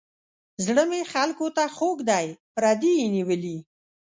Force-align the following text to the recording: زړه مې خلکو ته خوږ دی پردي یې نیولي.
زړه 0.65 0.83
مې 0.89 1.01
خلکو 1.11 1.45
ته 1.55 1.63
خوږ 1.75 1.97
دی 2.09 2.27
پردي 2.55 2.91
یې 2.99 3.07
نیولي. 3.15 3.57